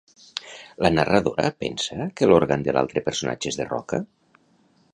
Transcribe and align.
La 0.85 0.89
narradora 0.93 1.51
pensa 1.65 2.07
que 2.21 2.29
l'òrgan 2.31 2.65
de 2.69 2.75
l'altre 2.77 3.05
personatge 3.11 3.53
és 3.53 3.61
de 3.61 3.69
roca? 3.69 4.01